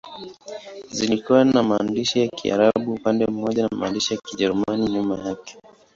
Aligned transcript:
Zilikuwa 0.91 1.45
na 1.45 1.63
maandishi 1.63 2.19
ya 2.19 2.27
Kiarabu 2.27 2.93
upande 2.93 3.25
mmoja 3.27 3.63
na 3.63 3.77
maandishi 3.77 4.13
ya 4.13 4.19
Kijerumani 4.21 4.89
nyuma 4.89 5.27
yake. 5.27 5.57